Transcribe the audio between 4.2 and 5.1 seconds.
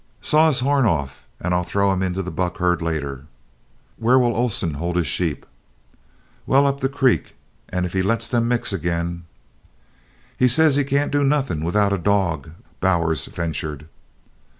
Oleson hold his